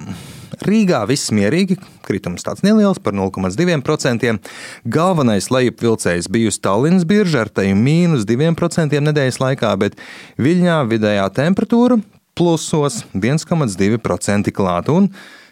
Rīgā 0.65 1.03
viss 1.11 1.29
mierīgi, 1.37 1.77
kritums 2.09 2.47
tāds 2.49 2.65
neliels 2.65 3.03
par 3.05 3.13
0,2%. 3.19 4.33
Galvenais 4.97 5.51
lejupvilcējs 5.53 6.31
bijusi 6.33 6.63
Tallinas 6.65 7.05
birža 7.05 7.45
ar 7.45 7.53
teju 7.53 7.77
mīnus 7.77 8.25
2% 8.29 9.05
nedēļas 9.11 9.43
laikā, 9.45 9.75
bet 9.85 10.01
Viļņā 10.41 10.81
vidējā 10.89 11.29
temperatūra 11.37 12.01
plusos 12.37 13.03
1,2% 13.15 14.53
klāt. 14.55 14.91
Un 14.93 15.11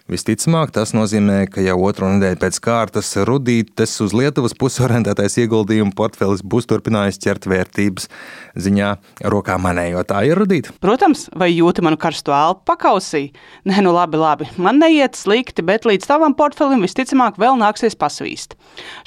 Visticamāk, 0.09 0.71
tas 0.73 0.95
nozīmē, 0.97 1.43
ka 1.53 1.61
jau 1.61 1.75
otro 1.85 2.09
nedēļu 2.09 2.38
pēc 2.41 2.59
kārtas 2.65 3.11
rudītes 3.29 3.93
uz 4.00 4.15
Lietuvas 4.17 4.55
pusi 4.57 4.81
orientētais 4.87 5.35
ieguldījumu 5.43 5.93
portfelis 5.99 6.41
būs 6.41 6.65
turpinājis 6.71 7.21
ķert 7.21 7.45
vērtības 7.53 8.09
ziņā 8.57 8.95
rokā 9.29 9.59
manējo. 9.61 10.00
Tā 10.09 10.23
ir 10.25 10.41
rudīta. 10.41 10.73
Protams, 10.81 11.27
vai 11.37 11.50
jūti 11.53 11.85
manu 11.85 12.00
karsto 12.00 12.33
elpu 12.33 12.65
pakausī? 12.73 13.37
Nē, 13.69 13.85
nu 13.85 13.93
labi, 13.93 14.17
labi. 14.17 14.49
Man 14.57 14.81
neiet 14.81 15.12
slikti, 15.21 15.61
bet 15.69 15.85
līdz 15.85 16.09
tavam 16.09 16.33
portfelim 16.38 16.81
visticamāk 16.88 17.37
vēl 17.37 17.61
nāksies 17.61 17.93
pasvīst. 18.00 18.57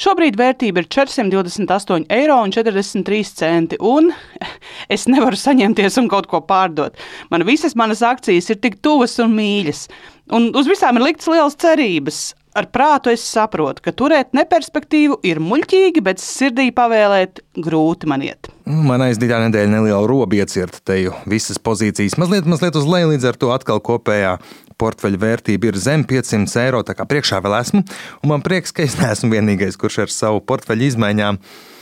Šobrīd 0.06 0.38
vērtība 0.38 0.86
ir 0.86 0.90
428,43 0.94 2.14
eiro, 2.14 2.46
un 3.90 4.14
es 4.94 5.10
nevaru 5.10 5.34
saņemties 5.48 5.98
un 5.98 6.14
kaut 6.14 6.30
ko 6.30 6.46
pārdot. 6.46 6.94
Man 7.34 7.50
visas 7.50 7.74
manas 7.74 8.06
akcijas 8.06 8.54
ir 8.54 8.62
tik 8.62 8.78
tuvas 8.86 9.18
un 9.26 9.34
mīļas. 9.34 9.88
Un 10.32 10.52
uz 10.56 10.70
visām 10.70 10.98
ir 10.98 11.10
liktas 11.10 11.28
lielas 11.32 11.58
cerības. 11.60 12.22
Ar 12.52 12.66
prātu 12.68 13.08
es 13.14 13.24
saprotu, 13.24 13.80
ka 13.86 13.94
turēt 13.96 14.34
neperspektīvu 14.36 15.22
ir 15.28 15.40
muļķīgi, 15.40 16.02
bet 16.04 16.20
sirdī 16.20 16.68
pavēlēt 16.76 17.40
grūti 17.64 18.10
man 18.12 18.26
iet. 18.28 18.50
Man 18.68 19.04
aizdītā 19.06 19.40
nedēļa 19.46 19.72
neliela 19.72 20.04
roba 20.08 20.36
iecirta 20.36 20.84
teju 20.92 21.16
visas 21.32 21.62
pozīcijas. 21.64 22.18
Mazliet, 22.20 22.50
mazliet 22.52 22.76
uz 22.76 22.88
leju, 22.88 23.14
līdz 23.14 23.30
ar 23.32 23.40
to 23.40 23.54
atkal 23.56 23.80
kopējā 23.80 24.36
portfeļa 24.82 25.24
vērtība 25.24 25.72
ir 25.72 25.80
zem 25.80 26.04
500 26.08 26.64
eiro. 26.66 26.84
Tā 26.84 26.98
kā 26.98 27.08
priekšā 27.08 27.40
vēl 27.44 27.56
esmu, 27.62 27.86
un 28.20 28.34
man 28.34 28.44
prieks, 28.44 28.76
ka 28.76 28.84
es 28.84 29.00
neesmu 29.00 29.32
vienīgais, 29.32 29.80
kurš 29.80 30.04
ar 30.04 30.16
savu 30.16 30.44
portfeļu 30.44 30.92
izmaiņām 30.92 31.40
Mm, 31.40 31.80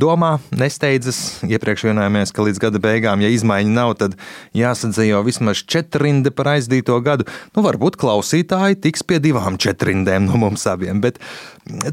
domā, 0.00 0.38
nesteidzas. 0.54 1.40
Iepriekš 1.46 1.88
vienojāmies, 1.88 2.32
ka 2.34 2.44
līdz 2.46 2.62
gada 2.62 2.80
beigām, 2.82 3.22
ja 3.24 3.30
izmaiņu 3.32 3.74
nav, 3.74 3.94
tad 4.00 4.16
jāsadzīvo 4.56 5.22
vismaz 5.26 5.64
četrinde 5.66 6.32
par 6.34 6.54
aizdīto 6.54 6.98
gadu. 7.04 7.26
Nu, 7.56 7.64
varbūt 7.66 7.98
klausītāji 8.00 8.80
tiks 8.86 9.04
pie 9.06 9.20
divām 9.22 9.58
četrindēm 9.60 10.28
no 10.28 10.40
mums 10.40 10.66
abiem. 10.70 11.02
Bet 11.02 11.18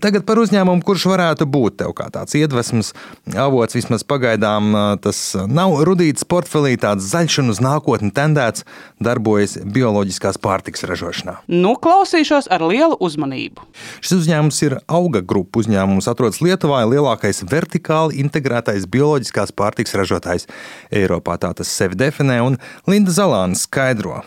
tagad 0.02 0.26
par 0.28 0.40
uzņēmumu, 0.42 0.84
kurš 0.86 1.08
varētu 1.12 1.48
būt 1.50 1.80
tev 1.82 1.94
kā 1.98 2.08
tāds 2.14 2.36
iedvesmas 2.38 2.94
avots, 3.36 3.76
vismaz 3.78 4.06
pagaidām 4.08 4.76
tas 5.04 5.20
nav 5.50 5.78
rudīts 5.88 6.26
portfelī, 6.28 6.76
tāds 6.82 7.10
zaļš 7.12 7.40
un 7.44 7.54
uz 7.54 7.62
nākotni 7.64 8.12
tendēts, 8.16 8.66
darbojas 9.04 9.58
bioloģiskās 9.64 10.40
pārtikas 10.44 10.88
ražošanā. 10.90 11.38
Nu, 11.52 11.76
klausīšos 11.82 12.50
ar 12.54 12.66
lielu 12.68 12.98
uzmanību. 13.04 13.68
Šis 14.00 14.22
uzņēmums 14.22 14.62
ir 14.68 14.78
auga 14.88 15.22
grupu 15.26 15.64
uzņēmums, 15.64 16.10
atrodas 16.12 16.42
Lietuvā, 16.44 16.84
lielākais 16.90 17.44
vertikāli 17.50 18.22
integrētais 18.24 18.88
bioloģiskās 18.92 19.54
pārtiks 19.58 19.96
ražotājs 19.98 20.48
Eiropā. 20.94 21.38
Tā 21.42 21.54
tas 21.58 21.72
sevi 21.72 22.00
definē, 22.00 22.42
un 22.46 22.60
Linda 22.90 23.14
Zalāna 23.14 23.58
skaidro. 23.60 24.24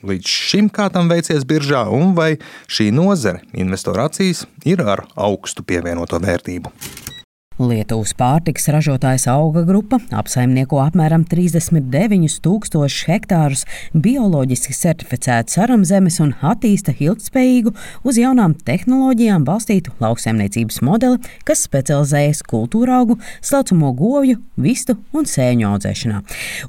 Līdz 0.00 0.32
šim 0.32 0.70
kā 0.72 0.86
tam 0.92 1.10
veicies 1.12 1.44
biržā, 1.44 1.82
un 1.92 2.14
vai 2.16 2.30
šī 2.72 2.88
nozare 2.96 3.42
investoru 3.52 4.06
acīs 4.06 4.46
ir 4.64 4.80
ar 4.80 5.04
augstu 5.12 5.66
pievienoto 5.66 6.20
vērtību. 6.22 6.72
Lietuvas 7.60 8.14
pārtiks 8.16 8.70
ražotājs 8.72 9.26
auga 9.28 9.60
grupa 9.68 9.98
apsaimnieko 10.16 10.78
apmēram 10.80 11.26
39 11.28 12.38
tūkstošus 12.40 13.02
hektārus 13.04 13.66
bioloģiski 13.92 14.72
certificētu 14.72 15.52
saramzemes 15.58 16.16
un 16.24 16.32
attīsta 16.40 16.94
ilgspējīgu 16.96 17.74
uz 18.08 18.16
jaunām 18.16 18.54
tehnoloģijām 18.64 19.44
balstītu 19.44 19.92
lauksaimniecības 20.00 20.80
modeli, 20.88 21.18
kas 21.44 21.66
specializējas 21.66 22.40
kultūra 22.48 23.02
augu, 23.02 23.18
slaucamo 23.44 23.92
govju, 23.98 24.38
vistu 24.56 24.96
un 25.12 25.28
sēņu 25.28 25.68
audzēšanā. 25.74 26.22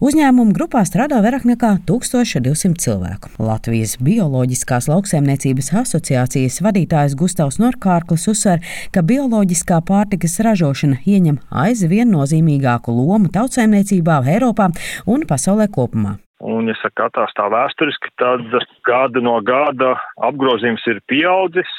Uzņēmumu 0.03 0.51
grupā 0.59 0.83
strādā 0.89 1.21
vairāk 1.23 1.47
nekā 1.53 1.71
1200 1.87 2.75
cilvēku. 2.83 3.31
Latvijas 3.39 3.95
Bioloģiskās 4.03 4.91
lauksaimniecības 4.91 5.71
asociācijas 5.85 6.59
vadītājs 6.67 7.15
Gustavs 7.15 7.61
Norkārklis 7.63 8.27
uzsver, 8.35 8.59
ka 8.91 9.07
bioloģiskā 9.07 9.79
pārtikas 9.87 10.41
ražošana 10.43 10.80
ražošana 10.81 11.01
ieņem 11.05 11.37
aizvien 11.51 12.09
nozīmīgāku 12.11 12.91
lomu 12.91 13.29
tautsēmniecībā 13.29 14.21
Eiropā 14.25 14.71
un 15.07 15.25
pasaulē 15.27 15.67
kopumā. 15.69 16.17
Un, 16.41 16.67
ja 16.67 16.75
saka, 16.81 17.09
atās 17.09 17.33
tā 17.37 17.45
vēsturiski, 17.49 18.09
tad 18.17 18.41
gada 18.83 19.21
no 19.21 19.41
gada 19.41 19.99
apgrozījums 20.17 20.81
ir 20.87 21.01
pieaudzis. 21.07 21.69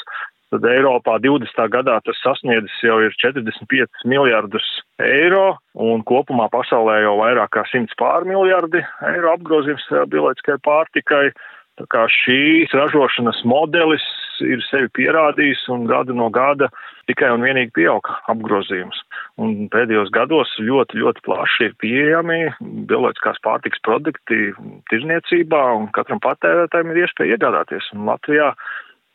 Tad 0.52 0.66
Eiropā 0.68 1.16
20. 1.18 1.68
gadā 1.72 1.98
tas 2.04 2.18
sasniedzis 2.22 2.82
jau 2.84 3.00
ir 3.00 3.14
45 3.18 4.04
miljardus 4.04 4.66
eiro, 5.00 5.56
un 5.74 6.04
kopumā 6.04 6.50
pasaulē 6.52 7.00
jau 7.02 7.16
vairāk 7.18 7.50
kā 7.56 7.64
100 7.72 7.96
pārmiljardi 7.98 8.84
eiro 9.08 9.32
apgrozījums 9.32 9.88
bioloģiskai 10.12 10.60
pārtikai. 10.62 11.32
Tā 11.82 11.88
kā 11.90 12.02
šīs 12.14 12.70
ražošanas 12.78 13.40
modelis 13.48 14.04
ir 14.46 14.62
sevi 14.68 14.86
pierādījis 14.94 15.64
un 15.74 15.86
gada 15.90 16.14
no 16.14 16.28
gada 16.30 16.68
tikai 17.10 17.32
un 17.34 17.42
vienīgi 17.42 17.72
pieauga 17.74 18.20
apgrozījums. 18.30 19.00
Un 19.42 19.66
pēdējos 19.72 20.12
gados 20.14 20.52
ļoti, 20.62 21.00
ļoti 21.02 21.24
plaši 21.26 21.68
ir 21.68 21.74
pieejami 21.82 22.38
bioloģiskās 22.90 23.42
pārtiks 23.42 23.82
produkti 23.86 24.52
tirzniecībā 24.92 25.62
un 25.80 25.90
katram 25.96 26.22
patērētājiem 26.22 26.94
ir 26.94 27.02
iespēja 27.02 27.38
iegādāties. 27.38 27.90
Un 27.96 28.06
Latvijā 28.10 28.52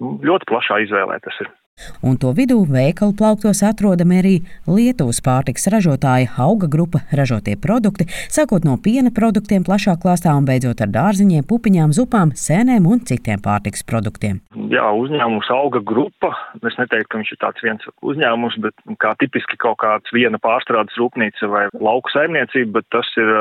ļoti 0.01 0.51
plašā 0.51 0.83
izvēlē 0.83 1.21
tas 1.23 1.39
ir. 1.45 1.53
Un 2.01 2.17
to 2.21 2.31
vidū 2.33 2.57
veikalu 2.69 3.13
plauktos 3.17 3.61
atrodami 3.65 4.19
arī 4.21 4.33
Lietuvas 4.69 5.19
pārtiks 5.25 5.67
ražotāja 5.71 6.31
auga 6.41 6.69
grupa 6.71 7.03
ražotie 7.13 7.55
produkti, 7.61 8.07
sākot 8.33 8.65
no 8.65 8.77
piena 8.81 9.11
produktiem 9.13 9.65
plašā 9.67 9.97
klāstā 10.01 10.33
un 10.37 10.47
beidzot 10.47 10.81
ar 10.83 10.91
dārziņiem, 10.93 11.45
pupiņām, 11.47 11.93
zupām, 11.97 12.33
sēnēm 12.33 12.87
un 12.89 13.03
citiem 13.07 13.41
pārtiks 13.43 13.85
produktiem. 13.87 14.41
Jā, 14.73 14.89
uzņēmums 15.03 15.51
auga 15.53 15.81
grupa. 15.85 16.33
Es 16.57 16.75
neteiktu, 16.81 17.09
ka 17.11 17.21
viņš 17.21 17.33
ir 17.33 17.41
tāds 17.43 17.63
viens 17.65 17.87
uzņēmums, 18.01 18.59
bet 18.65 18.97
kā 19.03 19.13
tipiski 19.21 19.59
kaut 19.61 19.79
kāds 19.83 20.13
viena 20.15 20.41
pārstrādes 20.41 20.97
rūpnīca 20.99 21.49
vai 21.53 21.63
lauku 21.77 22.11
saimniecība, 22.13 22.79
bet 22.79 22.89
tas 22.95 23.09
ir 23.21 23.31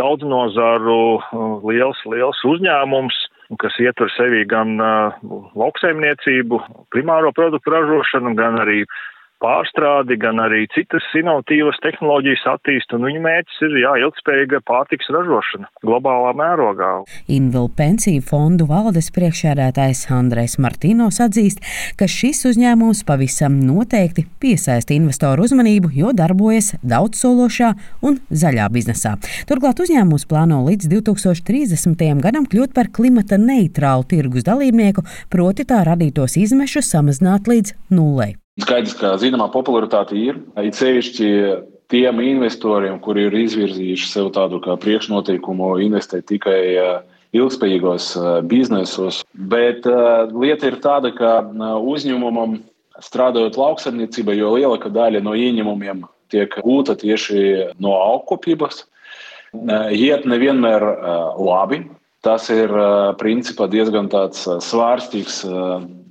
daudz 0.00 0.26
nozaru 0.26 0.98
liels, 1.68 2.00
liels 2.08 2.40
uzņēmums 2.48 3.24
kas 3.60 3.76
ietver 3.82 4.10
sevī 4.14 4.44
gan 4.48 4.76
lauksaimniecību, 5.56 6.60
primāro 6.94 7.32
produktu 7.36 7.72
ražošanu, 7.74 8.34
gan 8.38 8.60
arī 8.62 8.84
pārstrādi, 9.42 10.16
gan 10.20 10.40
arī 10.42 10.64
citas 10.74 11.04
inovatīvas 11.18 11.78
tehnoloģijas 11.84 12.44
attīst, 12.54 12.94
un 12.96 13.06
viņu 13.06 13.22
mērķis 13.24 13.62
ir 13.66 13.76
jā, 13.82 13.92
ilgspējīga 14.06 14.62
pārtiks 14.68 15.10
ražošana 15.12 15.68
globālā 15.86 16.32
mērogā. 16.38 16.92
Invil 17.32 17.68
pensiju 17.76 18.24
fondu 18.26 18.68
valdes 18.70 19.10
priekšsēdētājs 19.16 20.06
Andrēs 20.16 20.56
Martīnos 20.62 21.20
atzīst, 21.24 21.62
ka 21.98 22.08
šis 22.10 22.44
uzņēmums 22.52 23.04
pavisam 23.08 23.58
noteikti 23.66 24.26
piesaista 24.42 24.96
investoru 24.96 25.46
uzmanību, 25.46 25.92
jo 25.96 26.14
darbojas 26.16 26.74
daudzsološā 26.86 27.72
un 28.06 28.20
zaļā 28.30 28.70
biznesā. 28.72 29.16
Turklāt 29.50 29.82
uzņēmums 29.84 30.26
plāno 30.30 30.62
līdz 30.70 30.90
2030. 30.96 32.06
gadam 32.24 32.48
kļūt 32.48 32.74
par 32.76 32.90
klimata 32.92 33.38
neitrālu 33.40 34.08
tirgus 34.08 34.46
dalībnieku, 34.48 35.04
proti 35.32 35.68
tā 35.68 35.84
radītos 35.86 36.38
izmešus 36.40 36.90
samazināt 36.94 37.50
līdz 37.50 37.76
nulei. 37.92 38.34
Skaidrs, 38.56 38.94
ka 38.96 39.16
zināmā 39.20 39.50
popularitāte 39.52 40.16
ir. 40.16 40.38
It 40.64 40.78
sevišķi 40.78 41.26
tiem 41.92 42.22
investoriem, 42.24 42.96
kuri 43.04 43.26
ir 43.28 43.36
izvirzījuši 43.44 44.08
sev 44.08 44.30
tādu 44.32 44.62
priekšnoteikumu 44.64 45.74
investēt 45.84 46.24
tikai 46.30 46.60
eh, 46.72 46.94
ilgspējīgos 47.36 48.08
eh, 48.16 48.30
biznesos. 48.48 49.20
Bet 49.36 49.84
uh, 49.90 50.24
lieta 50.32 50.70
ir 50.70 50.80
tāda, 50.80 51.12
ka 51.12 51.34
uzņēmumam 51.76 52.62
strādājot 53.04 53.58
lauksaimniecībā, 53.60 54.32
jo 54.38 54.54
lielākā 54.56 54.88
daļa 54.88 55.20
no 55.20 55.36
ieņēmumiem 55.36 56.06
tiek 56.32 56.56
gūta 56.64 56.96
tieši 56.96 57.74
no 57.82 57.92
augkopības, 57.92 58.86
iet 59.92 60.24
nevienmēr 60.26 60.84
labi. 61.38 61.84
Tas 62.24 62.48
ir 62.50 62.72
principā 63.20 63.68
diezgan 63.70 64.08
svārstīgs 64.34 65.44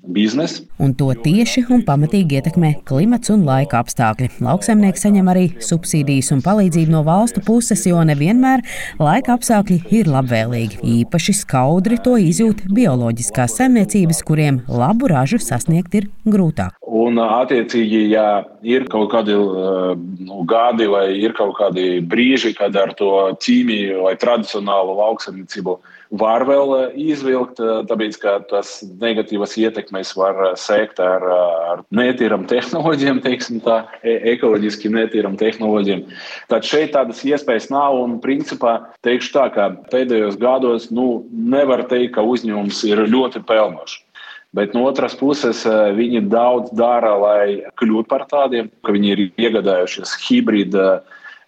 biznesa. 0.08 0.64
Un 0.80 0.94
to 0.98 1.10
tieši 1.26 1.66
un 1.72 1.84
pamatīgi 1.88 2.40
ietekmē 2.40 2.72
klimats 2.88 3.32
un 3.34 3.46
laika 3.48 3.80
apstākļi. 3.84 4.30
Lauksaimnieki 4.46 5.02
saņem 5.02 5.32
arī 5.32 5.46
subsīdijas 5.64 6.34
un 6.36 6.44
palīdzību 6.46 6.94
no 6.94 7.04
valstu 7.08 7.44
puses, 7.46 7.86
jo 7.88 8.02
nevienmēr 8.08 8.64
laika 9.00 9.36
apstākļi 9.38 9.82
ir 9.96 10.12
labvēlīgi. 10.12 10.82
Īpaši 11.02 11.38
skaudri 11.42 12.00
to 12.04 12.18
izjūt 12.22 12.66
bioloģiskās 12.76 13.58
saimniecības, 13.60 14.22
kuriem 14.28 14.62
labu 14.68 15.10
ražu 15.12 15.40
sasniegt 15.42 15.96
ir 16.00 16.10
grūtāk. 16.28 16.76
Un, 16.86 17.20
attiecīgi, 17.20 18.06
ja 18.14 18.46
ir 18.64 18.86
kaut 18.92 19.10
kādi 19.12 19.36
nu, 19.36 20.42
gadi 20.48 20.88
vai 20.92 21.08
ir 21.20 21.36
kaut 21.38 21.56
kādi 21.60 22.00
brīži, 22.02 22.54
kad 22.58 22.76
ar 22.80 22.94
to 22.98 23.12
ķīmiju 23.44 24.06
vai 24.06 24.16
tradicionālu 24.22 24.96
lauksaimniecību 25.02 25.80
var 26.20 26.46
vēl 26.48 26.74
izvilkt, 27.00 27.60
tāpēc 27.90 28.18
ka 28.22 28.36
tas 28.50 28.78
negatīvas 29.02 29.56
ietekmes 29.62 30.14
var 30.18 30.42
sekt 30.60 31.00
ar, 31.04 31.26
ar 31.26 31.84
netīram 31.96 32.46
tehnoloģiem, 32.50 33.22
teiksim 33.26 33.62
tā, 33.66 33.82
e, 34.04 34.18
ekoloģiski 34.36 34.92
netīram 34.94 35.38
tehnoloģiem. 35.40 36.06
Tad 36.52 36.68
šeit 36.68 36.94
tādas 36.96 37.24
iespējas 37.28 37.70
nav 37.74 38.00
un 38.02 38.18
principā 38.24 38.78
teikšu 39.06 39.36
tā, 39.36 39.50
ka 39.56 39.70
pēdējos 39.92 40.40
gados 40.42 40.90
nu, 40.94 41.26
nevar 41.32 41.86
teikt, 41.92 42.16
ka 42.18 42.26
uzņēmums 42.26 42.84
ir 42.90 43.06
ļoti 43.10 43.44
pelnošs. 43.48 44.02
Bet 44.56 44.72
no 44.72 44.86
otras 44.88 45.18
puses, 45.20 45.66
viņi 45.68 46.22
daudz 46.32 46.72
dara, 46.80 47.12
lai 47.20 47.48
kļūtu 47.76 48.08
par 48.08 48.24
tādiem, 48.32 48.70
ka 48.88 48.94
viņi 48.96 49.10
ir 49.12 49.24
iegādājušies 49.36 50.14
hibrīda 50.24 51.02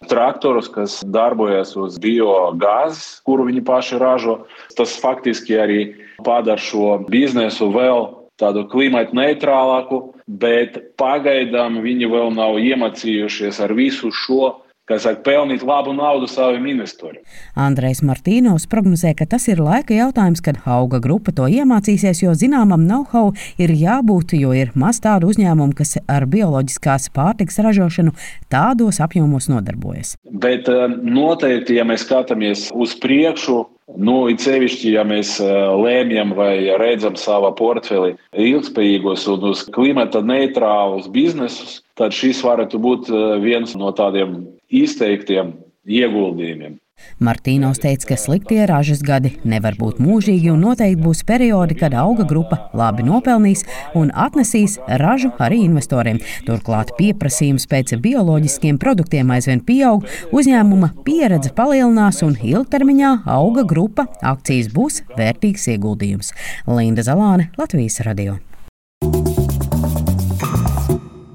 traktorus, 0.06 0.68
kas 0.70 1.00
darbojas 1.06 1.74
uz 1.76 1.98
biogāzes, 2.02 3.18
kuru 3.26 3.48
viņi 3.48 3.64
paši 3.66 3.98
ražo. 3.98 4.38
Tas 4.78 4.94
faktiski 5.00 5.58
arī 5.58 5.80
padara 6.26 6.60
šo 6.60 7.00
biznesu 7.10 7.70
vēl 7.74 8.06
tādu 8.38 8.64
klimatu 8.70 9.16
neitrālāku, 9.18 10.00
bet 10.28 10.78
pagaidām 11.00 11.80
viņi 11.82 12.10
vēl 12.12 12.32
nav 12.36 12.60
iemācījušies 12.62 13.58
ar 13.64 13.74
visu 13.74 14.12
šo 14.14 14.54
kas 14.88 15.04
saka, 15.04 15.22
pelnīt 15.26 15.64
labu 15.66 15.92
naudu 15.96 16.28
saviem 16.30 16.66
investoriem. 16.72 17.22
Andrejs 17.58 18.00
Martīnovs 18.06 18.68
prognozē, 18.70 19.14
ka 19.18 19.28
tas 19.28 19.48
ir 19.50 19.62
laika 19.62 19.96
jautājums, 19.96 20.42
kad 20.44 20.60
auga 20.66 21.00
grupa 21.04 21.34
to 21.36 21.48
iemācīsies, 21.48 22.22
jo 22.24 22.34
zināmam 22.38 22.86
know-how 22.88 23.34
ir 23.60 23.74
jābūt, 23.76 24.36
jo 24.40 24.54
ir 24.56 24.72
maz 24.78 25.02
tādu 25.04 25.30
uzņēmumu, 25.32 25.76
kas 25.78 25.98
ar 26.08 26.28
bioloģiskās 26.30 27.10
pārtiks 27.14 27.60
ražošanu 27.64 28.14
tādos 28.52 29.02
apjomos 29.04 29.50
nodarbojas. 29.52 30.16
Bet 30.28 30.70
eh, 30.72 30.86
noteikti, 30.88 31.78
ja 31.78 31.86
mēs 31.88 32.06
skatāmies 32.08 32.68
uz 32.74 32.96
priekšu, 32.98 33.64
Nu, 33.96 34.26
it 34.28 34.42
sevišķi, 34.44 34.90
ja 34.98 35.04
mēs 35.08 35.38
eh, 35.40 35.48
lēmjam 35.80 36.34
vai 36.36 36.52
redzam 36.80 37.16
savā 37.16 37.54
portfelī 37.56 38.16
ilgspējīgos 38.36 39.24
un 39.32 39.46
uz 39.48 39.62
klimata 39.72 40.20
neitrālus 40.20 41.08
biznesus, 41.12 41.78
tad 41.96 42.12
šis 42.12 42.42
varētu 42.44 42.80
būt 42.84 43.08
eh, 43.08 43.38
viens 43.40 43.72
no 43.80 43.94
tādiem 43.96 44.42
izteiktiem 44.68 45.54
ieguldījumiem. 45.88 46.76
Martīnos 47.22 47.80
teica, 47.82 48.12
ka 48.12 48.16
sliktie 48.20 48.60
ražas 48.70 49.02
gadi 49.04 49.32
nevar 49.48 49.76
būt 49.78 49.98
mūžīgi 50.02 50.52
un 50.52 50.62
noteikti 50.66 51.02
būs 51.02 51.24
periodi, 51.28 51.76
kad 51.78 51.96
auga 51.98 52.26
grupa 52.28 52.60
labi 52.76 53.06
nopelnīs 53.06 53.64
un 53.98 54.12
atnesīs 54.14 54.78
ražu 55.02 55.32
arī 55.42 55.64
investoriem. 55.66 56.20
Turklāt 56.46 56.94
pieprasījums 56.98 57.68
pēc 57.70 57.96
bioloģiskiem 58.04 58.78
produktiem 58.82 59.30
aizvien 59.34 59.62
pieaug, 59.64 60.06
uzņēmuma 60.32 60.92
pieredze 61.06 61.52
palielinās 61.56 62.22
un 62.26 62.36
ilgtermiņā 62.38 63.14
auga 63.38 63.66
grupa 63.68 64.08
akcijas 64.22 64.70
būs 64.74 65.02
vērtīgs 65.18 65.70
ieguldījums. 65.74 66.34
Linda 66.70 67.06
Zalāne, 67.06 67.50
Latvijas 67.58 68.00
radio. 68.06 68.38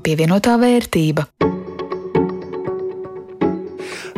Pievienotā 0.03 0.57
vērtība. 0.59 1.29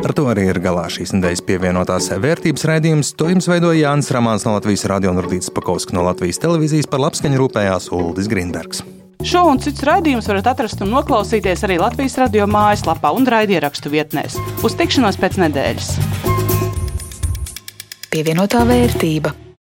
Ar 0.06 0.12
to 0.14 0.28
arī 0.30 0.44
ir 0.46 0.60
galā 0.62 0.84
šīs 0.86 1.10
nedēļas 1.16 1.40
pievienotās 1.48 2.12
vērtības 2.22 2.62
raidījums. 2.70 3.08
To 3.18 3.26
jums 3.26 3.48
veidoja 3.50 3.88
Jānis 3.88 4.12
Ramāns 4.14 4.44
no 4.46 4.52
Latvijas 4.54 4.84
radio 4.86 5.10
un 5.10 5.18
Rudīts 5.24 5.50
Pakovskis 5.50 5.96
no 5.96 6.04
Latvijas 6.06 6.38
televīzijas 6.44 6.86
par 6.92 7.02
labskaņu 7.02 7.40
rūpējās 7.40 7.88
Uldis 7.96 8.28
Grinbergs. 8.30 8.84
Šo 9.26 9.42
un 9.50 9.58
citus 9.58 9.82
raidījumus 9.88 10.28
varat 10.30 10.52
atrast 10.52 10.84
un 10.86 10.92
noklausīties 10.94 11.64
arī 11.66 11.80
Latvijas 11.82 12.14
radio 12.22 12.46
mājaslapā 12.46 13.10
un 13.18 13.26
raidierakstu 13.26 13.90
vietnēs. 13.90 14.38
Uz 14.62 14.78
tikšanos 14.78 15.18
pēc 15.18 15.40
nedēļas! 15.42 15.90
Pievienotā 18.14 18.62
vērtība. 18.70 19.34